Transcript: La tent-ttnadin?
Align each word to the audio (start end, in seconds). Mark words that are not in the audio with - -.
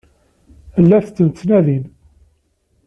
La 0.87 0.99
tent-ttnadin? 1.15 1.83